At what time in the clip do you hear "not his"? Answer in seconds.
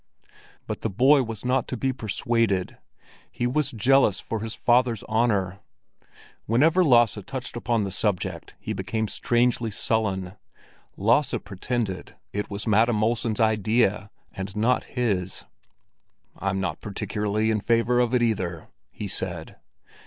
14.55-15.45